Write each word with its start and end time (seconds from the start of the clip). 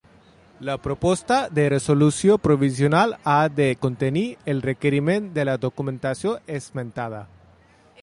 La 0.69 0.77
proposta 0.85 1.35
de 1.57 1.65
resolució 1.73 2.39
provisional 2.47 3.15
ha 3.33 3.37
de 3.61 3.69
contenir 3.85 4.27
el 4.55 4.65
requeriment 4.69 5.33
de 5.39 5.49
la 5.51 5.59
documentació 5.71 6.37
esmentada. 6.61 7.25